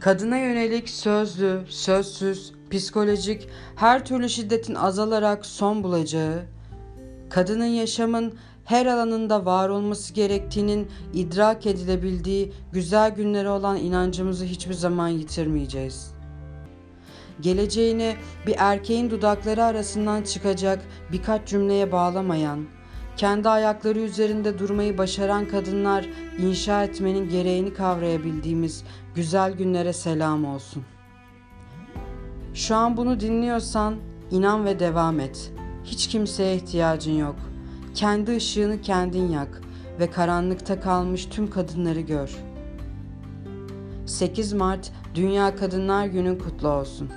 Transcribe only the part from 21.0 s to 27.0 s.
birkaç cümleye bağlamayan, kendi ayakları üzerinde durmayı başaran kadınlar inşa